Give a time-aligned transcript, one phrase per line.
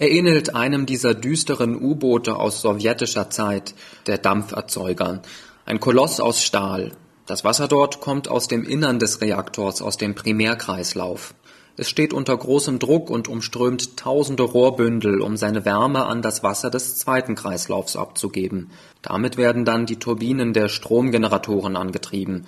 [0.00, 3.74] Er ähnelt einem dieser düsteren U-Boote aus sowjetischer Zeit,
[4.06, 5.22] der Dampferzeuger.
[5.66, 6.92] Ein Koloss aus Stahl.
[7.26, 11.34] Das Wasser dort kommt aus dem Innern des Reaktors, aus dem Primärkreislauf.
[11.76, 16.70] Es steht unter großem Druck und umströmt tausende Rohrbündel, um seine Wärme an das Wasser
[16.70, 18.70] des zweiten Kreislaufs abzugeben.
[19.02, 22.46] Damit werden dann die Turbinen der Stromgeneratoren angetrieben.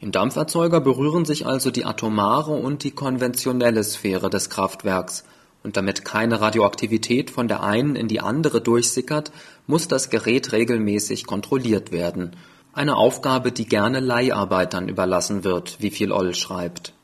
[0.00, 5.22] Im Dampferzeuger berühren sich also die atomare und die konventionelle Sphäre des Kraftwerks,
[5.68, 9.32] und damit keine Radioaktivität von der einen in die andere durchsickert,
[9.66, 12.36] muss das Gerät regelmäßig kontrolliert werden.
[12.72, 16.94] Eine Aufgabe, die gerne Leiharbeitern überlassen wird, wie viel Oll schreibt.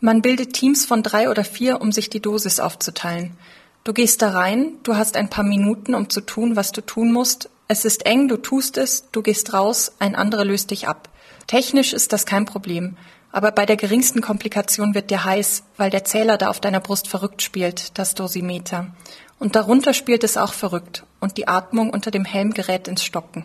[0.00, 3.36] Man bildet Teams von drei oder vier, um sich die Dosis aufzuteilen.
[3.84, 7.12] Du gehst da rein, du hast ein paar Minuten, um zu tun, was du tun
[7.12, 7.50] musst.
[7.68, 11.08] Es ist eng, du tust es, du gehst raus, ein anderer löst dich ab.
[11.46, 12.96] Technisch ist das kein Problem,
[13.32, 17.08] aber bei der geringsten Komplikation wird dir heiß, weil der Zähler da auf deiner Brust
[17.08, 18.94] verrückt spielt, das Dosimeter.
[19.38, 23.44] Und darunter spielt es auch verrückt und die Atmung unter dem Helm gerät ins Stocken.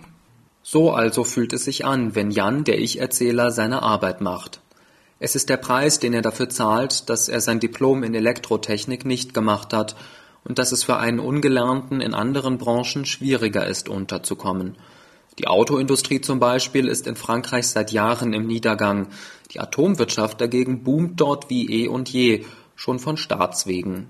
[0.61, 4.59] So also fühlt es sich an, wenn Jan, der Ich-Erzähler, seine Arbeit macht.
[5.19, 9.33] Es ist der Preis, den er dafür zahlt, dass er sein Diplom in Elektrotechnik nicht
[9.33, 9.95] gemacht hat
[10.44, 14.75] und dass es für einen Ungelernten in anderen Branchen schwieriger ist, unterzukommen.
[15.39, 19.07] Die Autoindustrie zum Beispiel ist in Frankreich seit Jahren im Niedergang,
[19.52, 24.09] die Atomwirtschaft dagegen boomt dort wie eh und je, schon von Staatswegen.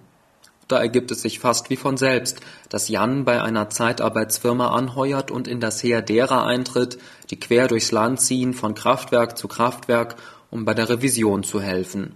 [0.68, 5.48] Da ergibt es sich fast wie von selbst, dass Jan bei einer Zeitarbeitsfirma anheuert und
[5.48, 6.98] in das Heer derer eintritt,
[7.30, 10.16] die quer durchs Land ziehen, von Kraftwerk zu Kraftwerk,
[10.50, 12.16] um bei der Revision zu helfen.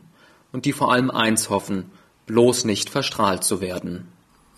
[0.51, 1.91] Und die vor allem eins hoffen,
[2.25, 4.07] bloß nicht verstrahlt zu werden.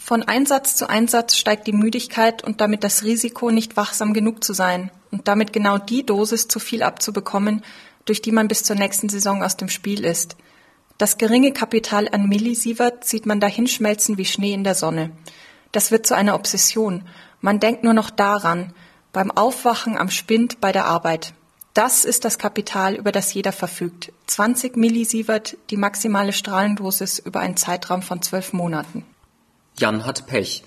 [0.06, 4.52] Von Einsatz zu Einsatz steigt die Müdigkeit und damit das Risiko, nicht wachsam genug zu
[4.52, 7.64] sein und damit genau die Dosis zu viel abzubekommen,
[8.04, 10.36] durch die man bis zur nächsten Saison aus dem Spiel ist.
[10.98, 15.12] Das geringe Kapital an Millisievert sieht man dahinschmelzen wie Schnee in der Sonne.
[15.72, 17.04] Das wird zu einer Obsession.
[17.40, 18.74] Man denkt nur noch daran,
[19.14, 21.34] beim Aufwachen am Spind bei der Arbeit.
[21.74, 24.12] Das ist das Kapital, über das jeder verfügt.
[24.28, 29.06] 20 Millisievert, die maximale Strahlendosis über einen Zeitraum von zwölf Monaten.
[29.78, 30.64] Jan hat Pech.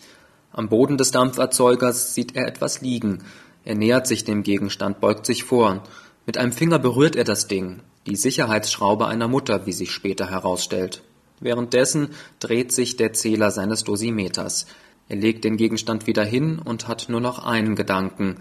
[0.52, 3.22] Am Boden des Dampferzeugers sieht er etwas liegen.
[3.64, 5.84] Er nähert sich dem Gegenstand, beugt sich vor.
[6.26, 11.02] Mit einem Finger berührt er das Ding, die Sicherheitsschraube einer Mutter, wie sich später herausstellt.
[11.38, 14.66] Währenddessen dreht sich der Zähler seines Dosimeters.
[15.08, 18.38] Er legt den Gegenstand wieder hin und hat nur noch einen Gedanken.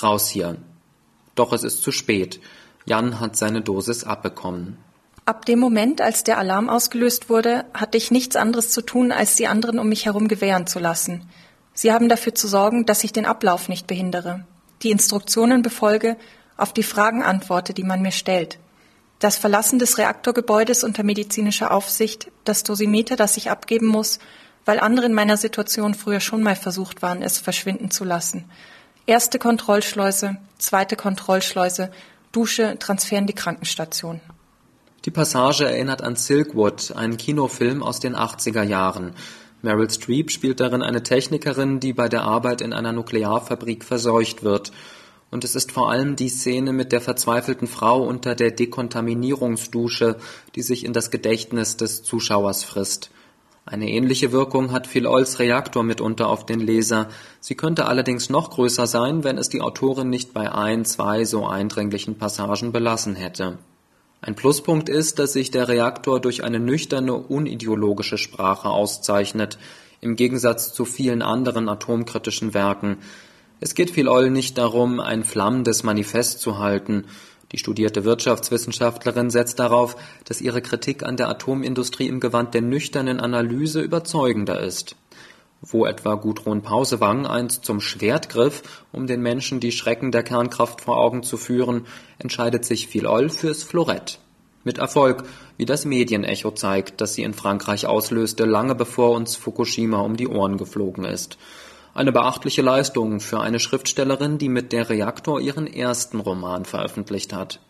[0.00, 0.58] Raus hier.
[1.34, 2.40] Doch es ist zu spät.
[2.84, 4.76] Jan hat seine Dosis abbekommen.
[5.26, 9.36] Ab dem Moment, als der Alarm ausgelöst wurde, hatte ich nichts anderes zu tun, als
[9.36, 11.26] die anderen um mich herum gewähren zu lassen.
[11.72, 14.44] Sie haben dafür zu sorgen, dass ich den Ablauf nicht behindere,
[14.82, 16.18] die Instruktionen befolge,
[16.58, 18.58] auf die Fragen antworte, die man mir stellt.
[19.18, 24.18] Das Verlassen des Reaktorgebäudes unter medizinischer Aufsicht, das Dosimeter, das ich abgeben muss,
[24.66, 28.44] weil andere in meiner Situation früher schon mal versucht waren, es verschwinden zu lassen.
[29.06, 31.90] Erste Kontrollschleuse, zweite Kontrollschleuse,
[32.30, 34.20] Dusche, Transfer in die Krankenstation.
[35.04, 39.14] Die Passage erinnert an Silkwood, einen Kinofilm aus den 80er Jahren.
[39.60, 44.72] Meryl Streep spielt darin eine Technikerin, die bei der Arbeit in einer Nuklearfabrik verseucht wird.
[45.30, 50.16] Und es ist vor allem die Szene mit der verzweifelten Frau unter der Dekontaminierungsdusche,
[50.54, 53.10] die sich in das Gedächtnis des Zuschauers frisst.
[53.66, 57.08] Eine ähnliche Wirkung hat Phil Olls Reaktor mitunter auf den Leser.
[57.40, 61.46] Sie könnte allerdings noch größer sein, wenn es die Autorin nicht bei ein, zwei so
[61.46, 63.58] eindringlichen Passagen belassen hätte.
[64.26, 69.58] Ein Pluspunkt ist, dass sich der Reaktor durch eine nüchterne, unideologische Sprache auszeichnet,
[70.00, 72.96] im Gegensatz zu vielen anderen atomkritischen Werken.
[73.60, 77.04] Es geht Phil nicht darum, ein flammendes Manifest zu halten.
[77.52, 83.20] Die studierte Wirtschaftswissenschaftlerin setzt darauf, dass ihre Kritik an der Atomindustrie im Gewand der nüchternen
[83.20, 84.96] Analyse überzeugender ist
[85.66, 90.82] wo etwa Gudrun Pausewang einst zum Schwert griff, um den Menschen die Schrecken der Kernkraft
[90.82, 91.86] vor Augen zu führen,
[92.18, 94.18] entscheidet sich Philol fürs Florett.
[94.62, 95.24] Mit Erfolg,
[95.56, 100.28] wie das Medienecho zeigt, das sie in Frankreich auslöste, lange bevor uns Fukushima um die
[100.28, 101.36] Ohren geflogen ist.
[101.92, 107.60] Eine beachtliche Leistung für eine Schriftstellerin, die mit der Reaktor ihren ersten Roman veröffentlicht hat.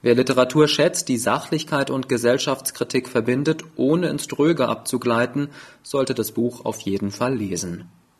[0.00, 5.48] Wer Literatur schätzt, die Sachlichkeit und Gesellschaftskritik verbindet, ohne ins Dröge abzugleiten,
[5.82, 7.88] sollte das Buch auf jeden Fall lesen